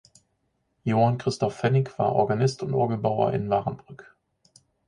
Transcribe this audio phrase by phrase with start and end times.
[0.83, 4.15] Johann Christoph Pfennig war Organist und Orgelbauer in Wahrenbrück.